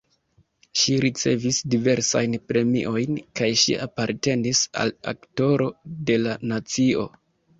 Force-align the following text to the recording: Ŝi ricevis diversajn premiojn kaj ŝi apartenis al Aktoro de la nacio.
Ŝi 0.83 0.93
ricevis 1.03 1.57
diversajn 1.73 2.37
premiojn 2.53 3.19
kaj 3.41 3.49
ŝi 3.63 3.77
apartenis 3.85 4.61
al 4.85 4.93
Aktoro 5.13 5.71
de 6.09 6.17
la 6.25 6.35
nacio. 6.53 7.07